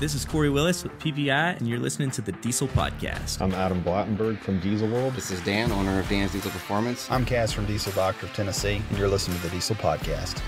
[0.00, 3.40] This is Corey Willis with PPEI, and you're listening to the Diesel Podcast.
[3.40, 5.14] I'm Adam Blattenberg from Diesel World.
[5.14, 7.08] This is Dan, owner of Dan's Diesel Performance.
[7.12, 10.42] I'm Cass from Diesel Doctor of Tennessee, and you're listening to the Diesel Podcast.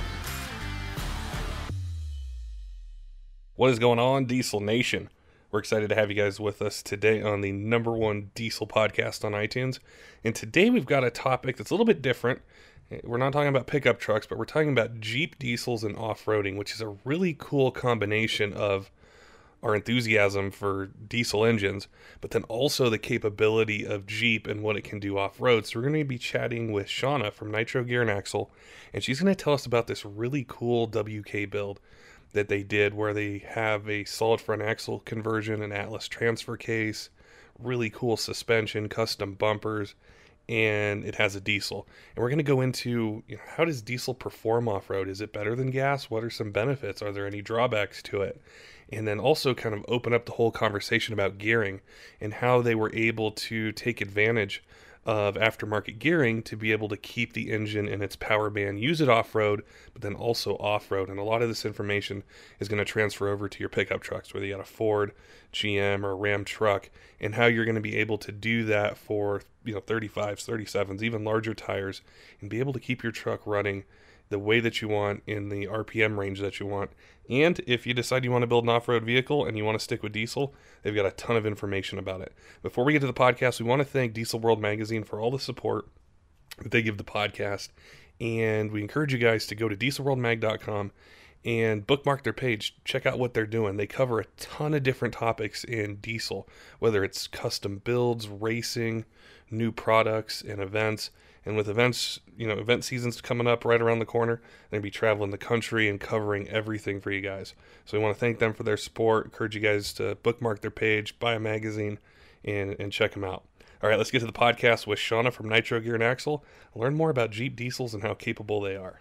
[3.55, 5.11] What is going on, Diesel Nation?
[5.53, 9.25] We're excited to have you guys with us today on the number one diesel podcast
[9.25, 9.79] on iTunes.
[10.25, 12.41] And today we've got a topic that's a little bit different.
[13.05, 16.57] We're not talking about pickup trucks, but we're talking about Jeep diesels and off roading,
[16.57, 18.91] which is a really cool combination of
[19.63, 21.89] our enthusiasm for diesel engines,
[22.21, 25.67] but then also the capability of Jeep and what it can do off road.
[25.67, 28.51] So, we're going to be chatting with Shawna from Nitro Gear and Axle,
[28.93, 31.81] and she's going to tell us about this really cool WK build
[32.33, 37.09] that they did where they have a solid front axle conversion, an Atlas transfer case,
[37.59, 39.95] really cool suspension, custom bumpers,
[40.49, 41.89] and it has a diesel.
[42.15, 45.09] And we're going to go into you know, how does diesel perform off road?
[45.09, 46.11] Is it better than gas?
[46.11, 47.03] What are some benefits?
[47.03, 48.41] Are there any drawbacks to it?
[48.93, 51.81] And then also kind of open up the whole conversation about gearing
[52.21, 54.63] and how they were able to take advantage
[55.07, 59.01] of aftermarket gearing to be able to keep the engine in its power band, use
[59.01, 61.09] it off road, but then also off road.
[61.09, 62.25] And a lot of this information
[62.59, 65.13] is going to transfer over to your pickup trucks, whether you got a Ford,
[65.53, 69.43] GM, or Ram truck, and how you're going to be able to do that for
[69.65, 72.03] you know 35s, 37s, even larger tires,
[72.41, 73.85] and be able to keep your truck running
[74.29, 76.91] the way that you want in the RPM range that you want.
[77.29, 79.79] And if you decide you want to build an off road vehicle and you want
[79.79, 82.33] to stick with diesel, they've got a ton of information about it.
[82.63, 85.31] Before we get to the podcast, we want to thank Diesel World Magazine for all
[85.31, 85.89] the support
[86.63, 87.71] that they give the podcast.
[88.21, 90.93] And we encourage you guys to go to dieselworldmag.com
[91.45, 92.77] and bookmark their page.
[92.85, 93.77] Check out what they're doing.
[93.77, 96.49] They cover a ton of different topics in diesel,
[96.81, 99.05] whether it's custom builds, racing,
[99.51, 101.11] new products, and events.
[101.47, 104.83] And with events, you know, event seasons coming up right around the corner, they're to
[104.83, 107.55] be traveling the country and covering everything for you guys.
[107.85, 109.27] So we want to thank them for their support.
[109.27, 112.01] Encourage you guys to bookmark their page, buy a magazine,
[112.45, 113.45] and, and check them out.
[113.81, 116.45] All right, let's get to the podcast with Shawna from Nitro Gear and Axle.
[116.75, 119.01] Learn more about Jeep diesels and how capable they are.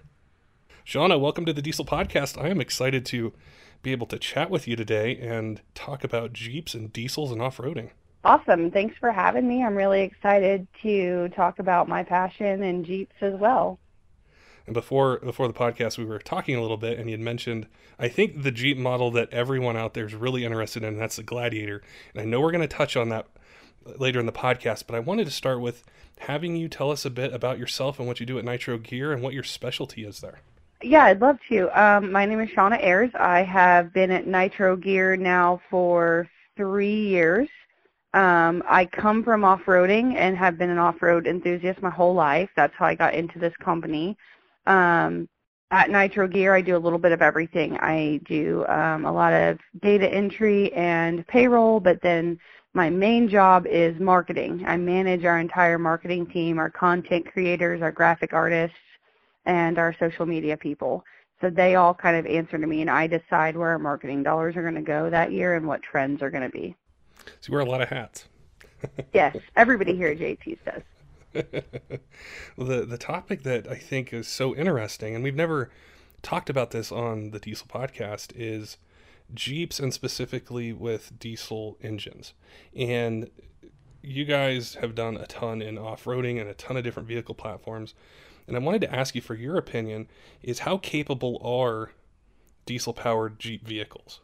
[0.85, 2.39] Shawna, welcome to the Diesel Podcast.
[2.39, 3.33] I am excited to
[3.81, 7.57] be able to chat with you today and talk about Jeeps and diesels and off
[7.57, 7.89] roading.
[8.25, 8.71] Awesome.
[8.71, 9.63] Thanks for having me.
[9.63, 13.77] I'm really excited to talk about my passion and Jeeps as well.
[14.65, 17.67] And before before the podcast, we were talking a little bit, and you had mentioned
[17.99, 20.93] I think the Jeep model that everyone out there is really interested in.
[20.93, 21.83] And that's the Gladiator,
[22.15, 23.27] and I know we're going to touch on that
[23.99, 24.85] later in the podcast.
[24.87, 25.83] But I wanted to start with
[26.17, 29.13] having you tell us a bit about yourself and what you do at Nitro Gear
[29.13, 30.39] and what your specialty is there.
[30.81, 31.69] Yeah, I'd love to.
[31.79, 33.11] Um, my name is Shawna Ayers.
[33.13, 36.27] I have been at Nitro Gear now for
[36.57, 37.49] three years.
[38.15, 42.49] Um, I come from off-roading and have been an off-road enthusiast my whole life.
[42.55, 44.17] That's how I got into this company.
[44.65, 45.27] Um,
[45.69, 47.77] at Nitro Gear, I do a little bit of everything.
[47.79, 52.39] I do um, a lot of data entry and payroll, but then
[52.73, 54.63] my main job is marketing.
[54.65, 58.77] I manage our entire marketing team, our content creators, our graphic artists,
[59.45, 61.03] and our social media people.
[61.41, 64.55] So they all kind of answer to me, and I decide where our marketing dollars
[64.55, 66.77] are going to go that year and what trends are going to be.
[67.41, 68.25] So you wear a lot of hats.
[69.13, 70.81] yes, everybody here at JT's does.
[72.55, 75.69] well, the the topic that I think is so interesting, and we've never
[76.21, 78.77] talked about this on the Diesel podcast, is
[79.33, 82.33] Jeeps and specifically with diesel engines.
[82.75, 83.29] And
[84.01, 87.95] you guys have done a ton in off-roading and a ton of different vehicle platforms.
[88.47, 90.07] And I wanted to ask you for your opinion:
[90.41, 91.91] is how capable are
[92.65, 94.21] diesel-powered Jeep vehicles?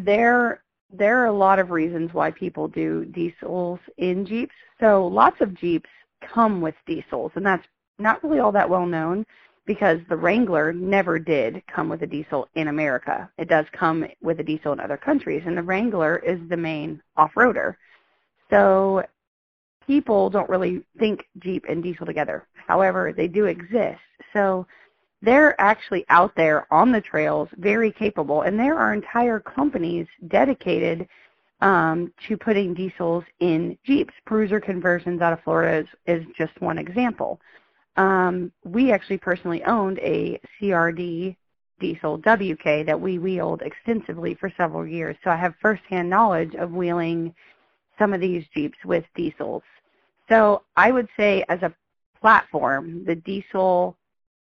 [0.00, 0.62] They're
[0.92, 4.54] there are a lot of reasons why people do diesels in Jeeps.
[4.80, 5.90] So lots of Jeeps
[6.20, 7.66] come with diesels, and that's
[7.98, 9.24] not really all that well known
[9.66, 13.30] because the Wrangler never did come with a diesel in America.
[13.38, 17.00] It does come with a diesel in other countries, and the Wrangler is the main
[17.16, 17.76] off-roader.
[18.50, 19.04] So
[19.86, 22.46] people don't really think Jeep and diesel together.
[22.66, 24.00] However, they do exist.
[24.32, 24.66] So
[25.22, 31.06] they're actually out there on the trails, very capable, and there are entire companies dedicated
[31.60, 34.14] um, to putting diesels in Jeeps.
[34.26, 37.38] Bruiser Conversions out of Florida is, is just one example.
[37.96, 41.36] Um, we actually personally owned a CRD
[41.80, 46.72] diesel WK that we wheeled extensively for several years, so I have firsthand knowledge of
[46.72, 47.34] wheeling
[47.98, 49.62] some of these Jeeps with diesels.
[50.30, 51.74] So I would say as a
[52.20, 53.96] platform, the diesel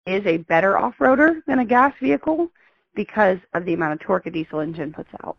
[0.06, 2.52] is a better off-roader than a gas vehicle
[2.96, 5.38] because of the amount of torque a diesel engine puts out.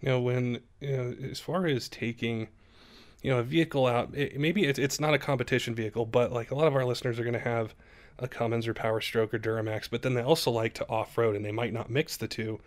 [0.00, 2.48] You know, when you know, as far as taking,
[3.22, 6.50] you know, a vehicle out, it, maybe it's it's not a competition vehicle, but like
[6.50, 7.74] a lot of our listeners are going to have
[8.18, 11.34] a Cummins or Power Stroke or Duramax, but then they also like to off road
[11.34, 12.60] and they might not mix the two.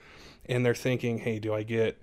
[0.48, 1.98] And they're thinking, hey, do I get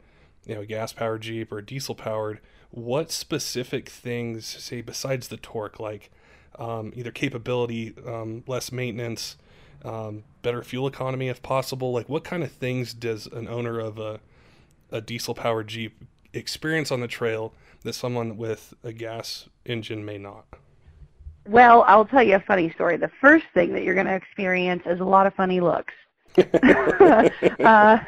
[0.46, 2.40] you know a gas powered Jeep or a diesel powered?
[2.70, 6.10] What specific things, say besides the torque, like
[6.58, 9.36] um, either capability, um, less maintenance,
[9.84, 11.92] um, better fuel economy if possible?
[11.92, 14.20] Like what kind of things does an owner of a
[14.92, 17.52] a diesel powered Jeep experience on the trail
[17.82, 20.44] that someone with a gas engine may not?
[21.48, 22.96] Well, I'll tell you a funny story.
[22.96, 25.94] The first thing that you're going to experience is a lot of funny looks.
[27.64, 27.98] uh,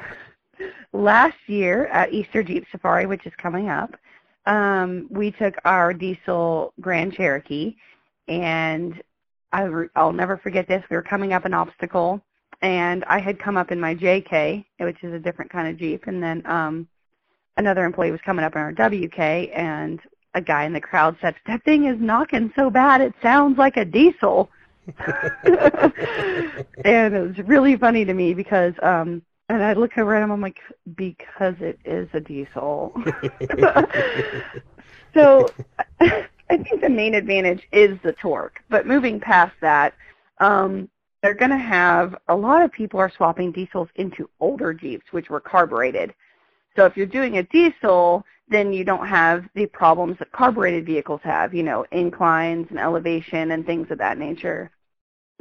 [0.93, 3.97] last year at Easter Jeep Safari, which is coming up,
[4.47, 7.77] um, we took our diesel Grand Cherokee,
[8.29, 9.03] and
[9.53, 10.83] I re- I'll never forget this.
[10.91, 12.21] We were coming up an obstacle,
[12.63, 16.07] and I had come up in my JK, which is a different kind of Jeep,
[16.07, 16.89] and then um,
[17.57, 20.01] another employee was coming up in our WK, and
[20.35, 23.77] a guy in the crowd said, "That thing is knocking so bad, it sounds like
[23.77, 24.51] a diesel."
[25.05, 25.95] and
[27.15, 30.43] it was really funny to me because um and I look over at him I'm
[30.43, 30.59] like
[30.95, 32.93] because it is a diesel.
[35.15, 35.49] so
[36.55, 38.61] I think the main advantage is the torque.
[38.71, 39.95] But moving past that,
[40.39, 40.89] um
[41.21, 45.31] they're going to have a lot of people are swapping diesels into older Jeeps which
[45.31, 46.13] were carbureted.
[46.77, 51.23] So if you're doing a diesel, then you don't have the problems that carbureted vehicles
[51.25, 54.71] have, you know, inclines and elevation and things of that nature.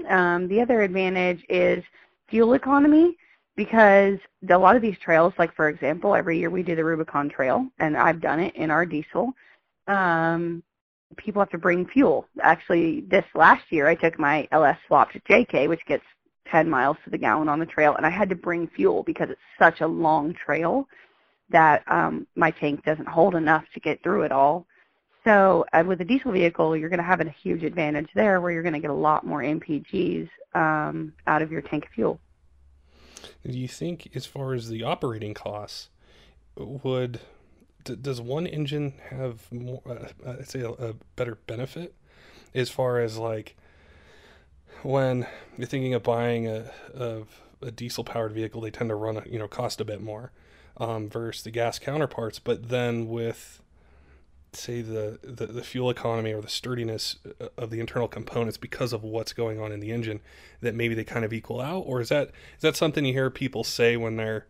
[0.07, 1.83] Um, the other advantage is
[2.29, 3.17] fuel economy
[3.57, 4.17] because
[4.49, 7.67] a lot of these trails, like for example, every year we do the Rubicon Trail,
[7.79, 9.33] and I've done it in our diesel.
[9.87, 10.63] Um,
[11.17, 12.27] people have to bring fuel.
[12.41, 16.03] Actually, this last year I took my LS swap to JK, which gets
[16.51, 19.29] 10 miles to the gallon on the trail, and I had to bring fuel because
[19.29, 20.87] it's such a long trail
[21.49, 24.65] that um, my tank doesn't hold enough to get through it all.
[25.23, 28.51] So uh, with a diesel vehicle, you're going to have a huge advantage there where
[28.51, 32.19] you're going to get a lot more MPGs um, out of your tank of fuel.
[33.45, 35.89] Do you think, as far as the operating costs,
[36.55, 37.21] would
[37.83, 39.81] d- does one engine have more?
[39.85, 41.93] Uh, I'd say a, a better benefit
[42.53, 43.55] as far as like
[44.83, 45.27] when
[45.57, 47.21] you're thinking of buying a, a,
[47.61, 50.31] a diesel powered vehicle, they tend to run you know cost a bit more
[50.77, 52.39] um, versus the gas counterparts.
[52.39, 53.61] But then with
[54.55, 58.93] say the, the, the fuel economy or the sturdiness uh, of the internal components because
[58.93, 60.19] of what's going on in the engine
[60.61, 63.31] that maybe they kind of equal out or is that is that something you hear
[63.31, 64.45] people say when they're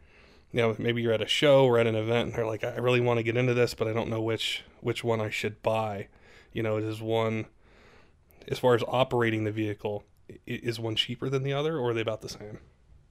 [0.54, 2.78] you know maybe you're at a show or at an event and they're like I
[2.78, 5.62] really want to get into this but I don't know which which one I should
[5.62, 6.08] buy
[6.54, 7.48] you know is one
[8.48, 10.06] as far as operating the vehicle
[10.48, 12.60] is one cheaper than the other or are they about the same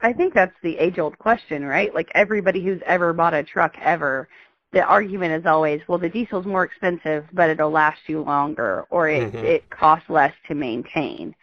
[0.03, 1.95] I think that's the age old question, right?
[1.95, 4.29] Like everybody who's ever bought a truck ever,
[4.73, 9.09] the argument is always, well, the diesel's more expensive, but it'll last you longer, or
[9.09, 9.45] it mm-hmm.
[9.45, 11.37] it costs less to maintain.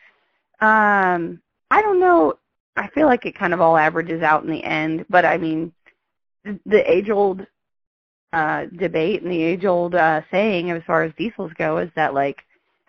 [0.59, 1.41] Um,
[1.71, 2.33] I don't know.
[2.75, 5.71] I feel like it kind of all averages out in the end, but I mean,
[6.43, 7.45] the, the age old
[8.33, 12.13] uh, debate and the age old uh, saying as far as diesels go is that
[12.13, 12.37] like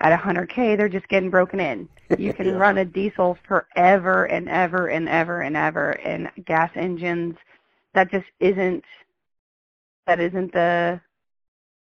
[0.00, 1.88] at 100k they're just getting broken in.
[2.18, 7.36] You can run a diesel forever and ever and ever and ever, and gas engines
[7.94, 8.84] that just isn't
[10.06, 11.00] that isn't the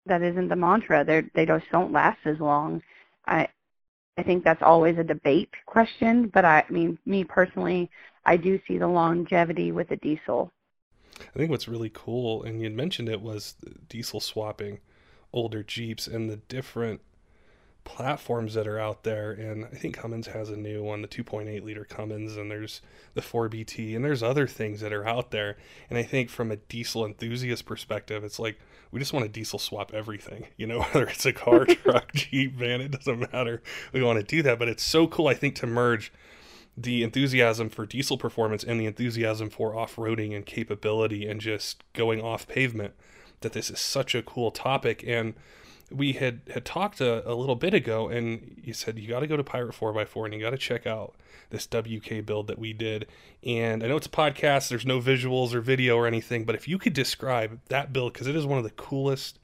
[0.07, 1.05] that isn't the mantra.
[1.05, 2.83] They they just don't last as long.
[3.27, 3.49] I
[4.19, 7.91] I think that's always a debate question, but I, I mean, me personally,
[8.27, 10.53] I do see the longevity with a diesel.
[11.35, 13.57] I think what's really cool, and you mentioned it, was
[13.89, 14.81] diesel swapping
[15.33, 17.01] older Jeeps and the different
[17.85, 19.33] platforms that are out there.
[19.33, 22.83] And i think cummins has a new one the 2.8 liter cummins and there's
[23.15, 25.57] the 4bt and there's other things that are out there.
[25.89, 28.59] And i think from a diesel enthusiast perspective it's like
[28.91, 32.55] we just want to diesel swap everything you know whether it's a car truck jeep
[32.57, 33.63] van it doesn't matter.
[33.93, 36.13] We want to do that but it's so cool i think to merge
[36.83, 42.21] the enthusiasm for diesel performance and the enthusiasm for off-roading and capability and just going
[42.21, 42.95] off pavement
[43.41, 45.35] that this is such a cool topic and
[45.91, 49.27] we had had talked a, a little bit ago, and you said you got to
[49.27, 51.17] go to Pirate 4x4 and you got to check out
[51.51, 53.07] this WK build that we did.
[53.43, 56.69] And I know it's a podcast, there's no visuals or video or anything, but if
[56.69, 59.41] you could describe that build, because it is one of the coolest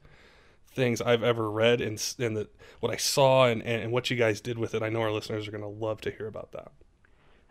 [0.71, 2.47] things I've ever read, and, and the,
[2.79, 5.47] what I saw and, and what you guys did with it, I know our listeners
[5.47, 6.71] are going to love to hear about that.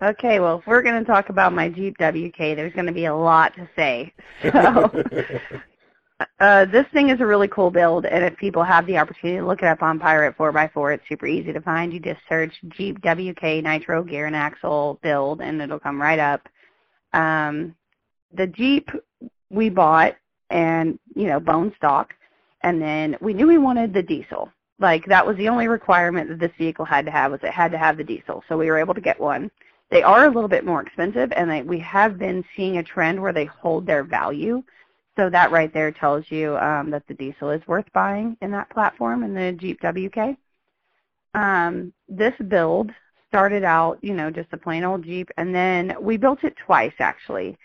[0.02, 3.06] Okay, well, if we're going to talk about my Jeep WK, there's going to be
[3.06, 4.12] a lot to say.
[4.42, 4.90] So,
[6.40, 9.46] uh, this thing is a really cool build, and if people have the opportunity to
[9.46, 11.94] look it up on Pirate 4x4, it's super easy to find.
[11.94, 16.46] You just search Jeep WK Nitro Gear and Axle build, and it'll come right up.
[17.14, 17.74] Um,
[18.34, 18.90] the Jeep
[19.48, 20.14] we bought,
[20.50, 22.12] and you know, bone stock,
[22.60, 24.50] and then we knew we wanted the diesel.
[24.78, 27.72] Like that was the only requirement that this vehicle had to have was it had
[27.72, 28.44] to have the diesel.
[28.46, 29.50] So we were able to get one.
[29.90, 33.20] They are a little bit more expensive, and they, we have been seeing a trend
[33.20, 34.62] where they hold their value.
[35.16, 38.70] So that right there tells you um, that the diesel is worth buying in that
[38.70, 40.36] platform in the Jeep WK.
[41.34, 42.90] Um, this build
[43.28, 46.94] started out, you know, just a plain old Jeep, and then we built it twice
[46.98, 47.56] actually.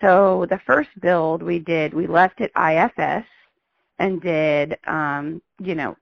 [0.00, 3.26] So the first build we did, we left it IFS
[3.98, 5.96] and did, um, you know,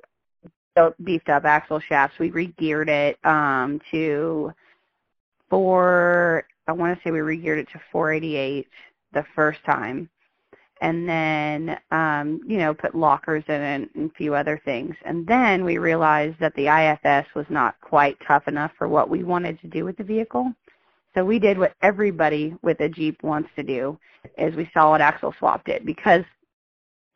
[1.02, 2.18] beefed up axle shafts.
[2.18, 4.52] We re-geared it um, to
[5.48, 6.46] four.
[6.68, 8.66] I want to say we re-geared it to 488
[9.12, 10.08] the first time,
[10.80, 14.94] and then um, you know put lockers in it and a few other things.
[15.04, 19.24] And then we realized that the IFS was not quite tough enough for what we
[19.24, 20.52] wanted to do with the vehicle.
[21.14, 23.98] So we did what everybody with a Jeep wants to do,
[24.36, 26.24] is we solid axle swapped it because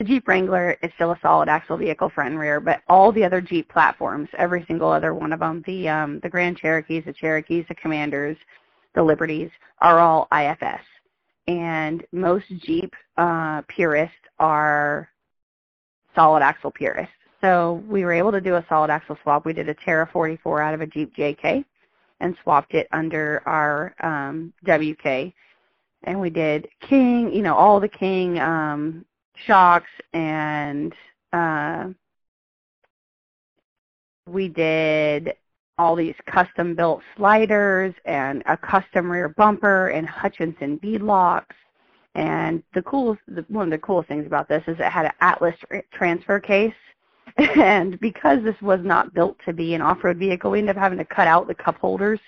[0.01, 3.23] the Jeep Wrangler is still a solid axle vehicle front and rear, but all the
[3.23, 7.13] other Jeep platforms, every single other one of them, the um, the Grand Cherokees, the
[7.13, 8.37] Cherokees, the Commanders,
[8.97, 10.83] the Liberties, are all IFS
[11.51, 15.09] and most Jeep uh, purists are
[16.15, 17.15] solid axle purists.
[17.41, 19.45] So we were able to do a solid axle swap.
[19.45, 21.65] We did a Terra 44 out of a Jeep JK
[22.21, 25.33] and swapped it under our um, WK.
[26.05, 29.05] And we did King, you know, all the King um,
[29.47, 30.95] shocks and
[31.33, 31.89] uh,
[34.27, 35.35] we did
[35.79, 41.57] all these custom built sliders and a custom rear bumper and Hutchinson bead locks.
[42.15, 45.13] And the coolest, the, one of the coolest things about this is it had an
[45.21, 45.55] Atlas
[45.93, 46.75] transfer case.
[47.57, 50.99] And because this was not built to be an off-road vehicle, we ended up having
[50.99, 52.19] to cut out the cup holders.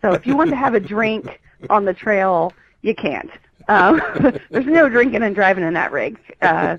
[0.00, 1.40] So if you want to have a drink
[1.70, 2.52] on the trail,
[2.82, 3.30] you can't.
[3.66, 4.00] Um,
[4.50, 6.18] there's no drinking and driving in that rig.
[6.40, 6.76] Uh,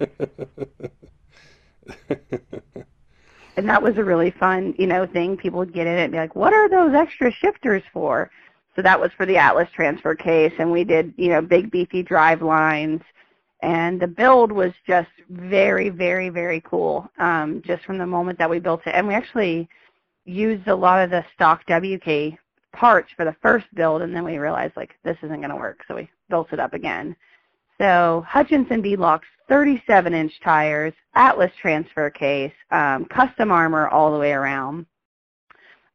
[3.57, 5.35] and that was a really fun, you know, thing.
[5.35, 8.31] People would get in it and be like, "What are those extra shifters for?"
[8.75, 12.01] So that was for the Atlas transfer case, and we did, you know, big beefy
[12.01, 13.01] drive lines,
[13.61, 17.09] and the build was just very, very, very cool.
[17.19, 19.67] Um, just from the moment that we built it, and we actually
[20.25, 22.37] used a lot of the stock WK
[22.73, 25.79] parts for the first build, and then we realized like this isn't going to work,
[25.87, 27.15] so we built it up again.
[27.79, 34.85] So Hutchinson beadlocks, 37-inch tires, Atlas transfer case, um, custom armor all the way around,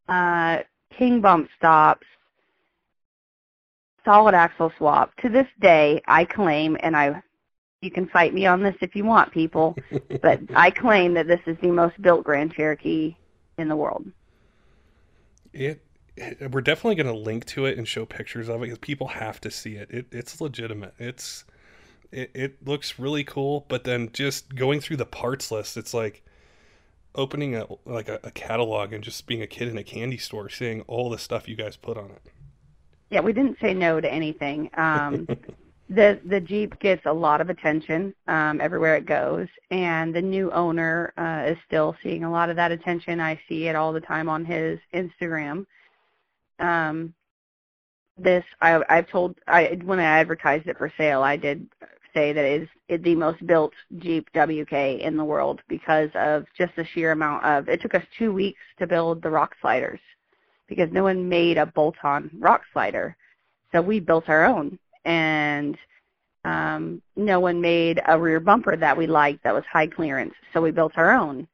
[0.08, 0.58] uh,
[0.96, 2.06] King bump stops,
[4.04, 5.14] solid axle swap.
[5.22, 7.22] To this day, I claim, and I,
[7.80, 9.76] you can fight me on this if you want, people,
[10.22, 13.16] but I claim that this is the most built Grand Cherokee
[13.58, 14.06] in the world.
[15.52, 15.83] It
[16.50, 19.40] we're definitely going to link to it and show pictures of it because people have
[19.40, 19.90] to see it.
[19.90, 20.94] it it's legitimate.
[20.98, 21.44] It's
[22.12, 26.22] it, it looks really cool, but then just going through the parts list, it's like
[27.14, 30.48] opening a like a, a catalog and just being a kid in a candy store,
[30.48, 32.22] seeing all the stuff you guys put on it.
[33.10, 34.70] Yeah, we didn't say no to anything.
[34.74, 35.26] Um,
[35.88, 40.50] the the Jeep gets a lot of attention um, everywhere it goes, and the new
[40.52, 43.20] owner uh, is still seeing a lot of that attention.
[43.20, 45.66] I see it all the time on his Instagram.
[46.58, 47.14] Um,
[48.16, 51.68] this I, I've told I when I advertised it for sale, I did
[52.14, 56.74] say that it is the most built Jeep WK in the world because of just
[56.76, 57.68] the sheer amount of.
[57.68, 60.00] It took us two weeks to build the rock sliders
[60.68, 63.16] because no one made a bolt-on rock slider,
[63.72, 65.76] so we built our own, and
[66.44, 70.62] um, no one made a rear bumper that we liked that was high clearance, so
[70.62, 71.46] we built our own.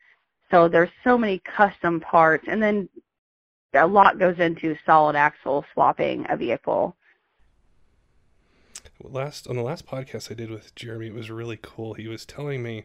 [0.51, 2.89] So there's so many custom parts, and then
[3.75, 6.97] a lot goes into solid axle swapping a vehicle
[9.03, 11.95] last on the last podcast I did with Jeremy, it was really cool.
[11.95, 12.85] He was telling me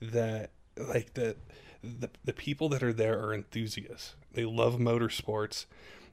[0.00, 1.36] that like that
[1.82, 4.14] the the people that are there are enthusiasts.
[4.32, 5.66] They love motorsports,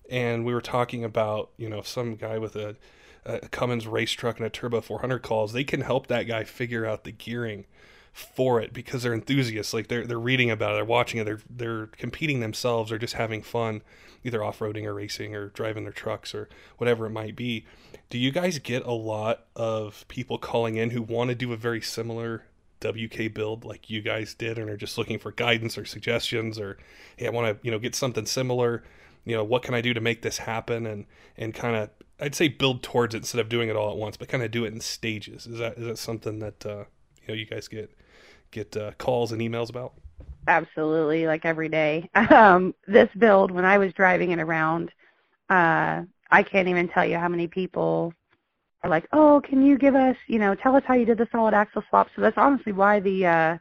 [0.10, 2.76] and we were talking about you know some guy with a,
[3.26, 5.54] a Cummins race truck and a turbo 400 calls.
[5.54, 7.66] They can help that guy figure out the gearing
[8.14, 9.74] for it because they're enthusiasts.
[9.74, 13.14] Like they're they're reading about it, they're watching it, they're they're competing themselves or just
[13.14, 13.82] having fun,
[14.24, 17.66] either off roading or racing or driving their trucks or whatever it might be.
[18.10, 21.58] Do you guys get a lot of people calling in who want to do a
[21.58, 22.46] very similar
[22.82, 26.78] WK build like you guys did and are just looking for guidance or suggestions or
[27.18, 28.84] hey, I want to, you know, get something similar.
[29.26, 31.06] You know, what can I do to make this happen and
[31.38, 31.90] and kind of
[32.22, 34.52] I'd say build towards it instead of doing it all at once, but kind of
[34.52, 35.46] do it in stages.
[35.48, 36.84] Is that is that something that uh,
[37.30, 37.92] know you guys get
[38.52, 39.94] get uh, calls and emails about?
[40.48, 42.10] Absolutely, like every day.
[42.32, 44.92] Um, this build, when I was driving it around,
[45.50, 48.14] uh, I can't even tell you how many people
[48.84, 51.28] are like, "Oh, can you give us, you know, tell us how you did the
[51.32, 53.58] solid axle swap?" So that's honestly why the uh,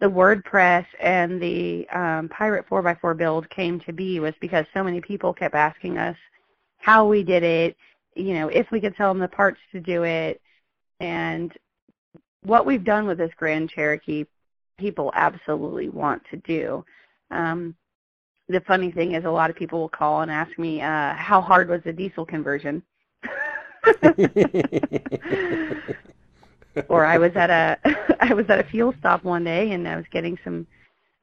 [0.00, 5.00] the WordPress and the um, Pirate 4x4 build came to be was because so many
[5.00, 6.16] people kept asking us
[6.78, 7.76] how we did it,
[8.14, 10.40] you know, if we could sell them the parts to do it,
[11.00, 11.52] and
[12.42, 14.24] what we've done with this Grand Cherokee,
[14.78, 16.84] people absolutely want to do.
[17.30, 17.74] Um,
[18.48, 21.40] the funny thing is, a lot of people will call and ask me, uh, "How
[21.40, 22.82] hard was the diesel conversion?"
[26.88, 27.78] or I was at a
[28.20, 30.66] I was at a fuel stop one day and I was getting some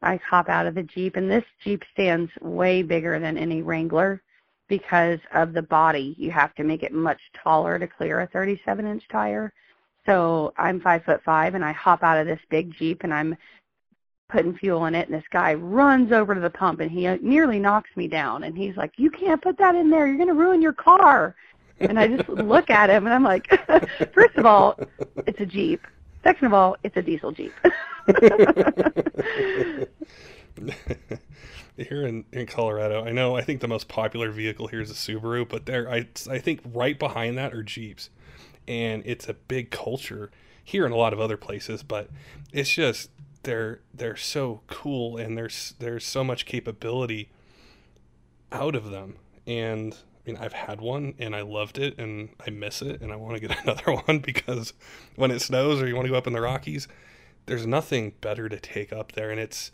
[0.01, 4.21] I hop out of the Jeep and this Jeep stands way bigger than any Wrangler
[4.67, 6.15] because of the body.
[6.17, 9.53] You have to make it much taller to clear a 37 inch tire.
[10.07, 13.35] So I'm five foot five and I hop out of this big Jeep and I'm
[14.29, 17.59] putting fuel in it and this guy runs over to the pump and he nearly
[17.59, 20.07] knocks me down and he's like, you can't put that in there.
[20.07, 21.35] You're going to ruin your car.
[21.79, 23.47] And I just look at him and I'm like,
[24.13, 24.79] first of all,
[25.25, 25.85] it's a Jeep.
[26.23, 27.53] Second of all, it's a diesel Jeep.
[31.77, 34.93] here in, in Colorado, I know I think the most popular vehicle here is a
[34.93, 38.09] Subaru, but there I I think right behind that are Jeeps.
[38.67, 40.31] And it's a big culture
[40.63, 42.09] here in a lot of other places, but
[42.51, 43.09] it's just
[43.43, 47.29] they're they're so cool and there's there's so much capability
[48.51, 49.15] out of them.
[49.45, 53.13] And I mean, I've had one and I loved it and I miss it and
[53.13, 54.73] I want to get another one because
[55.15, 56.87] when it snows or you want to go up in the Rockies,
[57.45, 59.31] there's nothing better to take up there.
[59.31, 59.71] And it's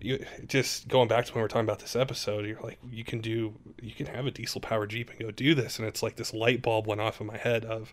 [0.00, 3.04] you, just going back to when we are talking about this episode, you're like, you
[3.04, 5.78] can do, you can have a diesel powered Jeep and go do this.
[5.78, 7.92] And it's like this light bulb went off in my head of,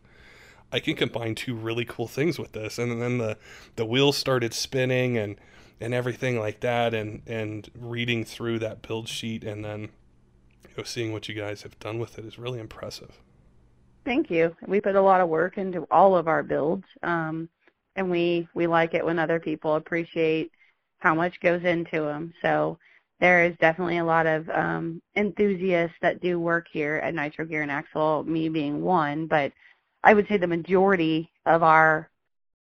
[0.73, 2.77] I can combine two really cool things with this.
[2.77, 3.37] And then the,
[3.77, 5.37] the wheels started spinning and,
[5.79, 6.93] and everything like that.
[6.93, 9.89] And, and reading through that build sheet and then
[10.77, 13.19] know, seeing what you guys have done with it is really impressive.
[14.05, 14.55] Thank you.
[14.67, 17.47] We put a lot of work into all of our builds, um,
[17.95, 20.51] and we we like it when other people appreciate
[20.99, 22.33] how much goes into them.
[22.41, 22.77] So
[23.19, 27.61] there is definitely a lot of um, enthusiasts that do work here at Nitro Gear
[27.61, 29.53] and Axle, me being one, but
[30.03, 32.09] I would say the majority of our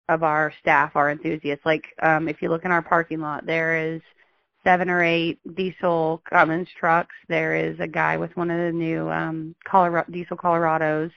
[0.08, 1.64] of our staff are enthusiasts.
[1.64, 4.02] Like um, if you look in our parking lot, there is
[4.64, 7.14] seven or eight diesel Cummins trucks.
[7.28, 11.10] There is a guy with one of the new um, Colorado, diesel Colorados.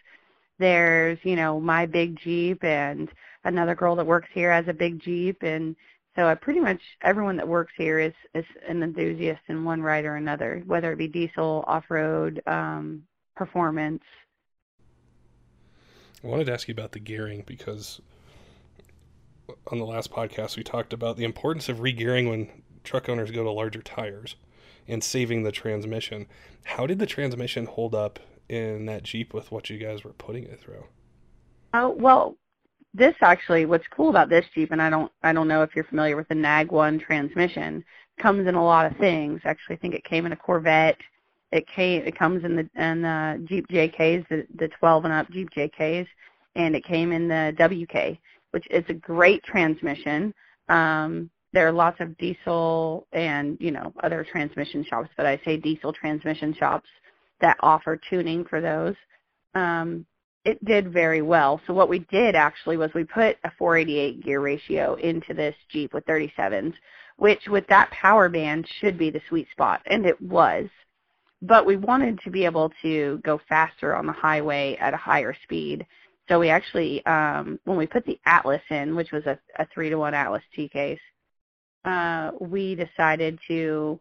[0.57, 3.09] There's, you know, my big Jeep and
[3.43, 5.43] another girl that works here has a big Jeep.
[5.43, 5.75] And
[6.15, 10.05] so I pretty much everyone that works here is, is an enthusiast in one right
[10.05, 13.03] or another, whether it be diesel, off-road, um,
[13.35, 14.03] performance.
[16.23, 18.01] I wanted to ask you about the gearing because
[19.71, 23.43] on the last podcast we talked about the importance of regearing when truck owners go
[23.43, 24.35] to larger tires
[24.87, 26.27] and saving the transmission.
[26.63, 30.43] How did the transmission hold up in that Jeep with what you guys were putting
[30.43, 30.85] it through?
[31.73, 32.37] Oh well,
[32.93, 35.83] this actually, what's cool about this Jeep, and I don't, I don't know if you're
[35.83, 37.83] familiar with the Nag One transmission,
[38.17, 39.41] comes in a lot of things.
[39.43, 40.97] Actually, I think it came in a Corvette.
[41.55, 45.31] It came, it comes in the in the Jeep JKs, the the 12 and up
[45.31, 46.05] Jeep JKs,
[46.55, 48.19] and it came in the WK,
[48.51, 50.33] which is a great transmission.
[50.67, 55.55] Um, there are lots of diesel and you know other transmission shops, but I say
[55.55, 56.89] diesel transmission shops
[57.39, 58.95] that offer tuning for those.
[59.53, 60.05] Um,
[60.43, 61.61] it did very well.
[61.65, 65.93] So what we did actually was we put a 488 gear ratio into this Jeep
[65.93, 66.73] with 37s,
[67.15, 70.67] which with that power band should be the sweet spot, and it was.
[71.41, 75.35] But we wanted to be able to go faster on the highway at a higher
[75.43, 75.85] speed.
[76.27, 79.89] So we actually, um, when we put the Atlas in, which was a, a 3
[79.89, 80.99] to 1 Atlas T case,
[81.83, 83.99] uh, we decided to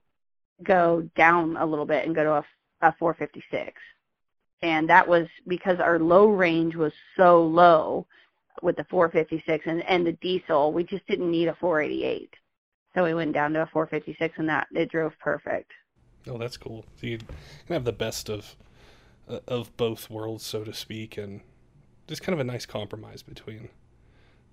[0.62, 2.44] go down a little bit and go to a,
[2.88, 3.72] a 456.
[4.62, 8.06] And that was because our low range was so low
[8.62, 12.32] with the 456 and, and the diesel, we just didn't need a 488.
[12.94, 15.70] So we went down to a 456 and that it drove perfect.
[16.28, 16.84] Oh, that's cool.
[17.00, 17.28] So you can
[17.68, 18.56] have the best of
[19.28, 21.40] uh, of both worlds, so to speak, and
[22.06, 23.68] just kind of a nice compromise between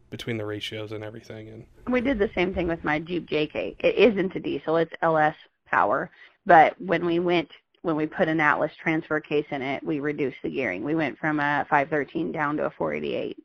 [0.10, 1.47] between the ratios and everything.
[1.49, 3.75] And we did the same thing with my Jeep JK.
[3.79, 6.10] It isn't a diesel; it's LS power.
[6.45, 10.38] But when we went when we put an Atlas transfer case in it, we reduced
[10.43, 10.84] the gearing.
[10.84, 13.38] We went from a 513 down to a 488.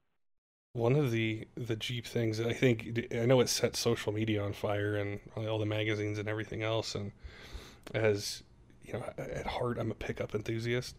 [0.72, 4.52] One of the the Jeep things I think I know it set social media on
[4.52, 6.94] fire and all the magazines and everything else.
[6.94, 7.12] And
[7.94, 8.42] as
[8.84, 10.96] you know, at heart, I'm a pickup enthusiast.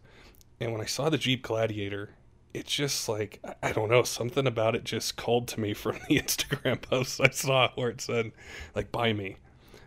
[0.60, 2.10] And when I saw the Jeep Gladiator
[2.54, 6.20] it's just like I don't know something about it just called to me from the
[6.20, 8.32] Instagram post I saw where it said
[8.74, 9.36] like buy me,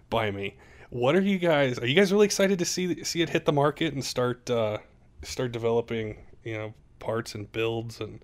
[0.09, 0.57] buy me.
[0.89, 1.79] What are you guys?
[1.79, 4.77] Are you guys really excited to see see it hit the market and start uh,
[5.23, 8.19] start developing you know parts and builds and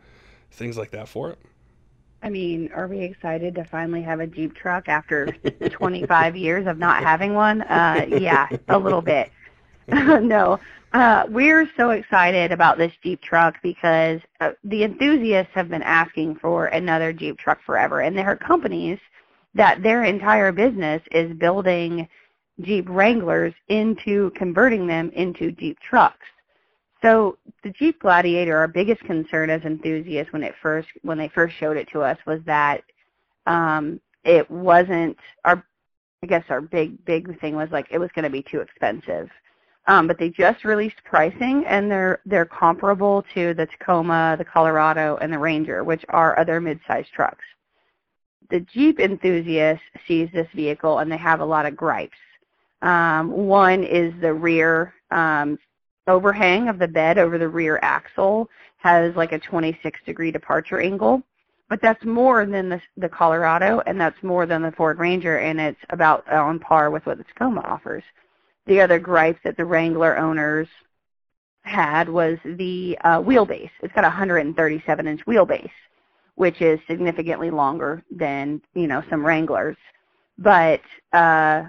[0.52, 1.40] things like that for it?
[2.22, 5.28] I mean, are we excited to finally have a Jeep truck after
[5.70, 7.62] 25 years of not having one?
[7.62, 9.32] Uh, yeah, a little bit.
[9.88, 10.60] no,
[10.94, 16.36] uh, we're so excited about this Jeep truck because uh, the enthusiasts have been asking
[16.36, 19.00] for another Jeep truck forever, and there are companies
[19.54, 22.08] that their entire business is building
[22.62, 26.26] Jeep Wranglers into converting them into Jeep trucks.
[27.02, 31.56] So the Jeep Gladiator, our biggest concern as enthusiasts when it first when they first
[31.60, 32.84] showed it to us was that
[33.46, 35.64] um, it wasn't our
[36.24, 39.30] I guess our big big thing was like it was going to be too expensive.
[39.86, 45.18] Um, but they just released pricing and they're they're comparable to the Tacoma, the Colorado,
[45.22, 47.44] and the Ranger, which are other mid-sized trucks.
[48.50, 52.18] The Jeep enthusiast sees this vehicle and they have a lot of gripes.
[52.82, 55.58] Um, one is the rear um,
[56.08, 61.22] overhang of the bed over the rear axle has like a 26 degree departure angle.
[61.70, 65.60] But that's more than the, the Colorado and that's more than the Ford Ranger and
[65.60, 68.04] it's about on par with what the Tacoma offers.
[68.68, 70.68] The other gripe that the Wrangler owners
[71.64, 73.70] had was the uh, wheelbase.
[73.82, 75.70] It's got a 137 inch wheelbase,
[76.36, 79.78] which is significantly longer than, you know, some Wranglers.
[80.38, 81.64] But uh,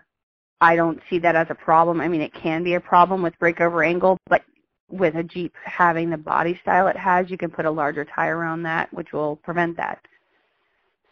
[0.61, 2.01] I don't see that as a problem.
[2.01, 4.43] I mean, it can be a problem with breakover angle, but
[4.91, 8.37] with a Jeep having the body style it has, you can put a larger tire
[8.37, 10.01] around that, which will prevent that.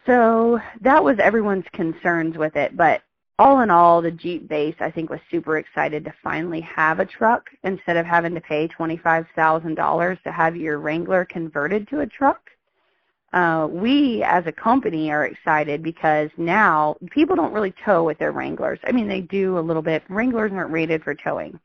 [0.07, 2.77] So that was everyone's concerns with it.
[2.77, 3.03] But
[3.39, 7.07] all in all, the Jeep base, I think, was super excited to finally have a
[7.07, 12.51] truck instead of having to pay $25,000 to have your Wrangler converted to a truck
[13.33, 18.33] uh, we as a company are excited because now people don't really tow with their
[18.33, 18.79] Wranglers.
[18.85, 20.03] I mean, they do a little bit.
[20.09, 21.59] Wranglers aren't rated for towing.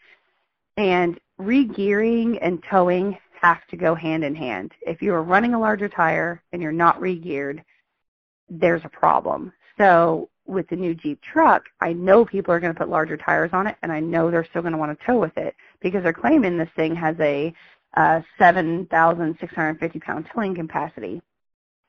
[0.77, 4.71] And regearing and towing have to go hand in hand.
[4.81, 7.63] If you are running a larger tire and you're not regeared,
[8.49, 9.51] there's a problem.
[9.77, 13.51] So with the new Jeep truck, I know people are going to put larger tires
[13.53, 16.03] on it, and I know they're still going to want to tow with it because
[16.03, 17.53] they're claiming this thing has a
[17.95, 21.21] uh, 7,650 pound towing capacity.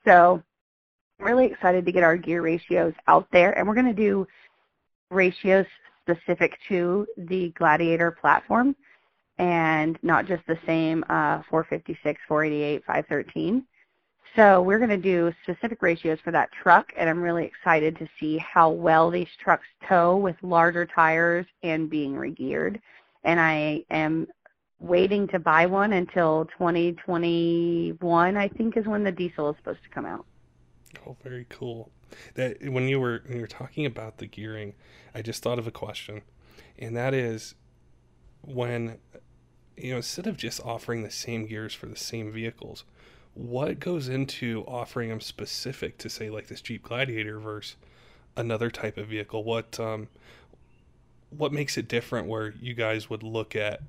[0.05, 0.43] So
[1.21, 4.27] I'm really excited to get our gear ratios out there, and we're going to do
[5.11, 5.67] ratios
[6.03, 8.75] specific to the Gladiator platform
[9.39, 13.65] and not just the same uh, 456, 488, 513.
[14.37, 18.09] So we're going to do specific ratios for that truck, and I'm really excited to
[18.19, 22.81] see how well these trucks tow with larger tires and being regeared.
[23.25, 24.27] And I am
[24.83, 28.37] waiting to buy one until 2021.
[28.37, 30.27] I think is when the diesel is supposed to come out.
[31.07, 31.91] Oh, very cool.
[32.35, 34.75] That when you were when you were talking about the gearing,
[35.15, 36.21] I just thought of a question,
[36.79, 37.55] and that is
[38.43, 38.99] when
[39.77, 42.85] you know instead of just offering the same gears for the same vehicles,
[43.33, 47.77] what goes into offering them specific to say like this Jeep Gladiator versus
[48.37, 49.43] another type of vehicle?
[49.43, 50.09] What um,
[51.31, 53.81] what makes it different where you guys would look at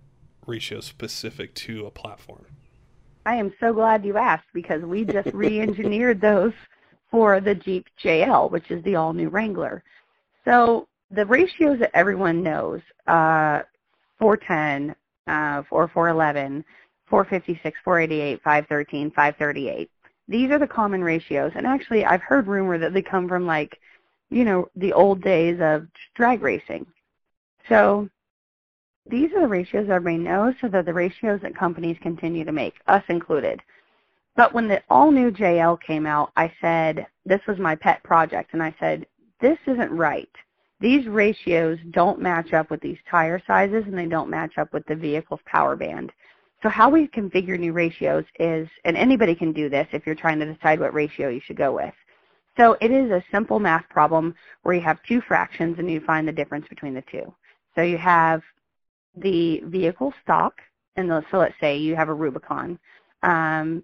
[0.47, 2.45] ratio specific to a platform?
[3.25, 6.53] I am so glad you asked because we just re-engineered those
[7.09, 9.83] for the Jeep JL, which is the all-new Wrangler.
[10.45, 13.61] So the ratios that everyone knows, uh,
[14.19, 14.95] 410,
[15.27, 16.65] uh, or 411,
[17.05, 19.89] 456, 488, 513, 538.
[20.27, 21.51] These are the common ratios.
[21.55, 23.79] And actually, I've heard rumor that they come from like,
[24.29, 26.85] you know, the old days of drag racing.
[27.69, 28.09] So
[29.09, 32.75] these are the ratios everybody knows, so they're the ratios that companies continue to make,
[32.87, 33.61] us included.
[34.35, 38.63] But when the all-new JL came out, I said, this was my pet project, and
[38.63, 39.05] I said,
[39.41, 40.29] this isn't right.
[40.79, 44.85] These ratios don't match up with these tire sizes, and they don't match up with
[44.87, 46.11] the vehicle's power band.
[46.61, 50.39] So how we configure new ratios is, and anybody can do this if you're trying
[50.39, 51.93] to decide what ratio you should go with.
[52.57, 56.27] So it is a simple math problem where you have two fractions and you find
[56.27, 57.33] the difference between the two.
[57.75, 58.41] So you have
[59.15, 60.53] the vehicle stock,
[60.95, 62.79] and the, so let's say you have a Rubicon,
[63.23, 63.83] um,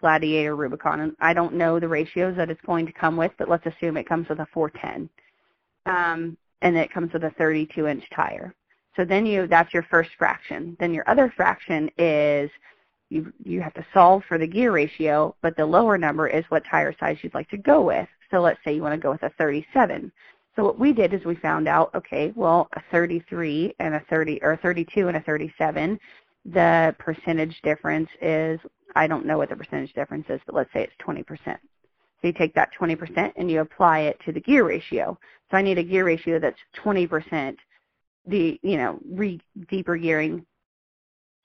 [0.00, 3.48] Gladiator Rubicon, and I don't know the ratios that it's going to come with, but
[3.48, 5.08] let's assume it comes with a 410,
[5.86, 8.54] um, and it comes with a 32-inch tire.
[8.96, 10.76] So then you that's your first fraction.
[10.78, 12.50] Then your other fraction is
[13.08, 16.62] you you have to solve for the gear ratio, but the lower number is what
[16.70, 18.08] tire size you'd like to go with.
[18.30, 20.12] So let's say you want to go with a 37.
[20.54, 24.40] So what we did is we found out, okay, well, a 33 and a 30
[24.42, 25.98] or a 32 and a 37,
[26.44, 28.60] the percentage difference is
[28.94, 31.26] I don't know what the percentage difference is, but let's say it's 20%.
[31.44, 35.18] So you take that 20% and you apply it to the gear ratio.
[35.50, 37.56] So I need a gear ratio that's 20%
[38.26, 40.46] the, you know, re, deeper gearing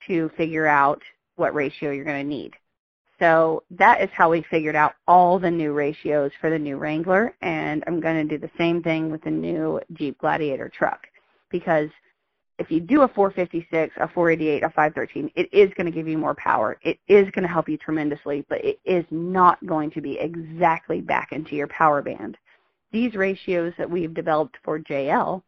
[0.06, 1.02] to figure out
[1.36, 2.54] what ratio you're going to need.
[3.18, 7.34] So that is how we figured out all the new ratios for the new Wrangler,
[7.42, 11.06] and I'm going to do the same thing with the new Jeep Gladiator truck
[11.50, 11.88] because
[12.58, 16.18] if you do a 456, a 488, a 513, it is going to give you
[16.18, 16.78] more power.
[16.82, 21.00] It is going to help you tremendously, but it is not going to be exactly
[21.00, 22.36] back into your power band.
[22.90, 25.42] These ratios that we've developed for JL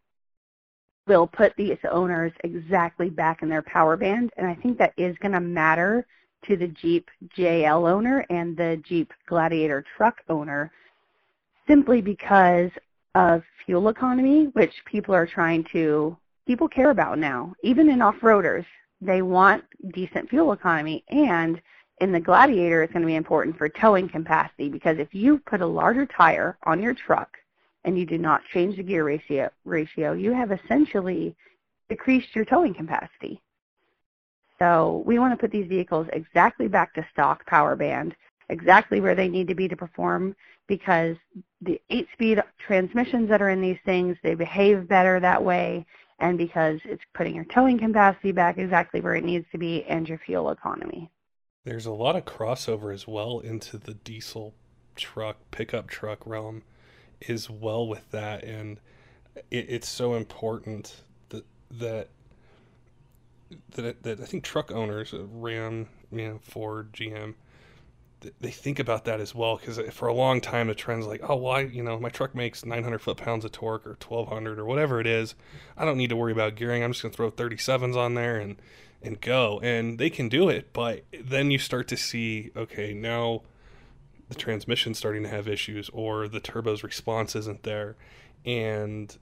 [1.09, 5.17] will put these owners exactly back in their power band, and I think that is
[5.19, 6.07] going to matter
[6.47, 10.71] to the Jeep JL owner and the Jeep Gladiator truck owner
[11.67, 12.71] simply because
[13.15, 17.55] of fuel economy, which people are trying to people care about now.
[17.63, 18.65] Even in off-roaders,
[19.01, 21.61] they want decent fuel economy and
[22.01, 25.61] in the Gladiator it's going to be important for towing capacity because if you put
[25.61, 27.37] a larger tire on your truck
[27.85, 31.35] and you do not change the gear ratio, ratio you have essentially
[31.89, 33.41] decreased your towing capacity.
[34.61, 38.15] So we want to put these vehicles exactly back to stock power band,
[38.49, 41.17] exactly where they need to be to perform because
[41.63, 45.87] the eight-speed transmissions that are in these things, they behave better that way
[46.21, 50.09] and because it's putting your towing capacity back exactly where it needs to be and
[50.09, 51.11] your fuel economy.
[51.65, 54.55] There's a lot of crossover as well into the diesel
[54.95, 56.63] truck, pickup truck realm
[57.29, 58.45] as well with that.
[58.45, 58.79] And
[59.51, 62.09] it, it's so important that, that,
[63.77, 67.35] that, that I think truck owners, uh, Ram, you know, Ford, GM,
[68.41, 71.21] they think about that as well because uh, for a long time the trend's like
[71.29, 74.59] oh well I, you know my truck makes 900 foot pounds of torque or 1200
[74.59, 75.35] or whatever it is.
[75.77, 76.83] I don't need to worry about gearing.
[76.83, 78.57] I'm just going to throw 37s on there and
[79.03, 79.59] and go.
[79.63, 83.43] And they can do it but then you start to see okay now
[84.29, 87.97] the transmission's starting to have issues or the turbo's response isn't there
[88.45, 89.17] and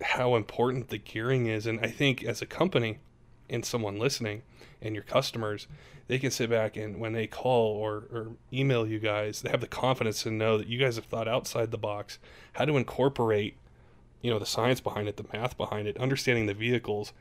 [0.00, 1.66] how important the gearing is.
[1.66, 2.98] And i think as a company
[3.48, 4.42] and someone listening
[4.80, 5.66] and your customers
[6.06, 9.60] they can sit back and when they call or, or email you guys, they have
[9.60, 12.18] the confidence to know that you guys have thought outside the box,
[12.54, 13.56] how to incorporate,
[14.20, 17.12] you know, the science behind it, the math behind it, understanding the vehicles,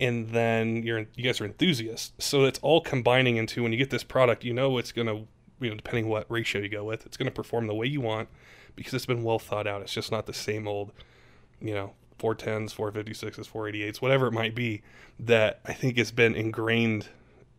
[0.00, 2.12] and then you're you guys are enthusiasts.
[2.18, 5.24] So it's all combining into when you get this product, you know it's gonna
[5.60, 8.28] you know, depending what ratio you go with, it's gonna perform the way you want
[8.74, 9.82] because it's been well thought out.
[9.82, 10.92] It's just not the same old,
[11.60, 14.82] you know, 410s, 456s, 488s, whatever it might be,
[15.18, 17.08] that I think has been ingrained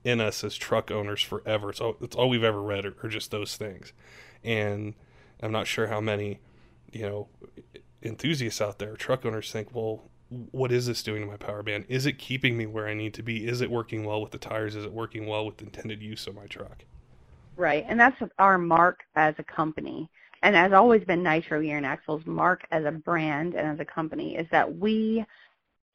[0.03, 1.73] in us as truck owners forever.
[1.73, 3.93] So it's all we've ever read are, are just those things.
[4.43, 4.95] And
[5.41, 6.39] I'm not sure how many,
[6.91, 7.27] you know,
[8.01, 10.03] enthusiasts out there, truck owners think, well,
[10.51, 11.85] what is this doing to my power band?
[11.87, 13.47] Is it keeping me where I need to be?
[13.47, 14.75] Is it working well with the tires?
[14.75, 16.85] Is it working well with the intended use of my truck?
[17.55, 20.09] Right, and that's our mark as a company,
[20.43, 23.86] and has always been Nitro Gear and Axle's mark as a brand and as a
[23.86, 25.25] company is that we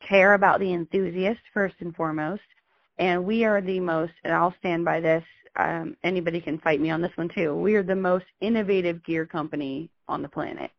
[0.00, 2.42] care about the enthusiast first and foremost,
[2.98, 5.22] and we are the most, and I'll stand by this,
[5.56, 9.26] um, anybody can fight me on this one too, we are the most innovative gear
[9.26, 10.70] company on the planet.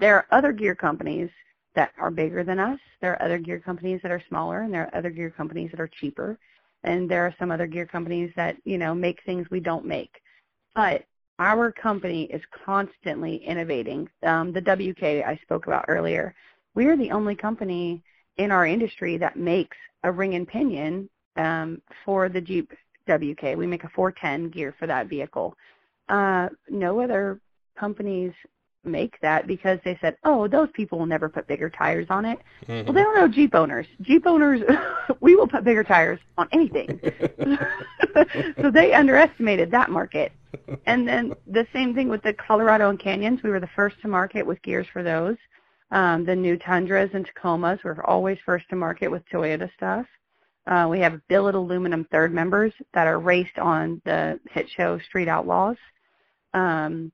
[0.00, 1.30] There are other gear companies
[1.76, 2.80] that are bigger than us.
[3.00, 5.80] There are other gear companies that are smaller, and there are other gear companies that
[5.80, 6.38] are cheaper.
[6.82, 10.20] And there are some other gear companies that, you know, make things we don't make.
[10.74, 11.04] But
[11.38, 14.08] our company is constantly innovating.
[14.22, 16.34] Um, the WK I spoke about earlier,
[16.74, 18.02] we are the only company
[18.36, 22.72] in our industry that makes a ring and pinion um, for the Jeep
[23.08, 23.56] WK.
[23.56, 25.56] We make a 410 gear for that vehicle.
[26.08, 27.40] Uh, no other
[27.78, 28.32] companies
[28.84, 32.38] make that because they said, oh, those people will never put bigger tires on it.
[32.66, 32.84] Mm-hmm.
[32.86, 33.86] Well, they don't know Jeep owners.
[34.02, 34.60] Jeep owners,
[35.20, 37.00] we will put bigger tires on anything.
[38.60, 40.32] so they underestimated that market.
[40.86, 43.42] And then the same thing with the Colorado and Canyons.
[43.42, 45.36] We were the first to market with gears for those.
[45.90, 50.06] Um, the new Tundras and Tacomas, we're always first to market with Toyota stuff.
[50.66, 55.28] Uh, we have billet aluminum third members that are raced on the hit show Street
[55.28, 55.76] Outlaws.
[56.54, 57.12] Um,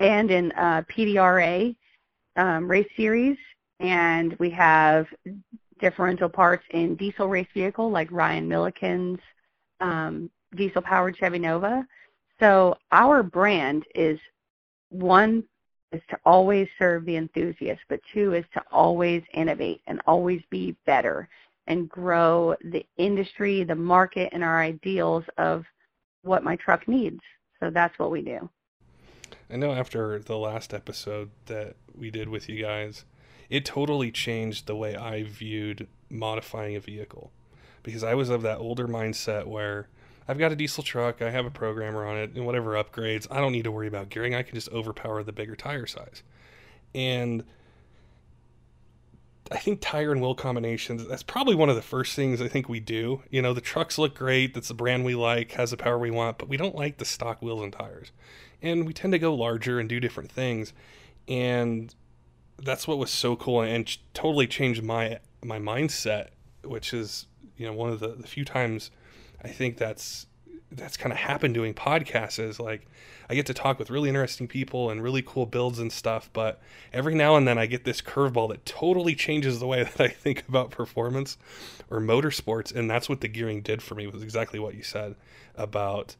[0.00, 1.74] and in uh, PDRA
[2.36, 3.36] um, race series.
[3.80, 5.06] And we have
[5.80, 9.18] differential parts in diesel race vehicle like Ryan Milliken's
[9.80, 11.86] um, diesel-powered Chevy Nova.
[12.40, 14.18] So our brand is
[14.90, 15.44] one
[15.92, 20.76] is to always serve the enthusiast, but two is to always innovate and always be
[20.86, 21.28] better
[21.66, 25.64] and grow the industry, the market, and our ideals of
[26.22, 27.20] what my truck needs.
[27.60, 28.48] So that's what we do.
[29.50, 33.04] I know after the last episode that we did with you guys,
[33.50, 37.30] it totally changed the way I viewed modifying a vehicle.
[37.82, 39.88] Because I was of that older mindset where
[40.28, 43.40] I've got a diesel truck, I have a programmer on it, and whatever upgrades, I
[43.40, 44.34] don't need to worry about gearing.
[44.34, 46.22] I can just overpower the bigger tire size.
[46.94, 47.44] And
[49.50, 52.68] I think tire and wheel combinations, that's probably one of the first things I think
[52.68, 53.22] we do.
[53.30, 56.10] You know, the trucks look great, that's the brand we like, has the power we
[56.10, 58.12] want, but we don't like the stock wheels and tires.
[58.62, 60.72] And we tend to go larger and do different things.
[61.28, 61.94] And
[62.58, 66.28] that's what was so cool and totally changed my my mindset,
[66.62, 68.90] which is, you know, one of the, the few times
[69.42, 70.26] I think that's
[70.76, 72.86] that's kind of happened doing podcasts is like
[73.28, 76.60] I get to talk with really interesting people and really cool builds and stuff, but
[76.92, 80.08] every now and then I get this curveball that totally changes the way that I
[80.08, 81.38] think about performance
[81.90, 85.14] or motorsports, and that's what the gearing did for me was exactly what you said
[85.54, 86.16] about